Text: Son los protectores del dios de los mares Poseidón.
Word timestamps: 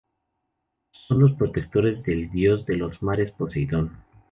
Son 0.89 1.19
los 1.19 1.33
protectores 1.33 2.01
del 2.01 2.31
dios 2.31 2.65
de 2.65 2.75
los 2.75 3.03
mares 3.03 3.31
Poseidón. 3.33 4.03